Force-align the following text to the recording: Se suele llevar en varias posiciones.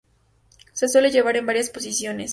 Se 0.73 0.87
suele 0.87 1.11
llevar 1.11 1.37
en 1.37 1.45
varias 1.45 1.69
posiciones. 1.69 2.29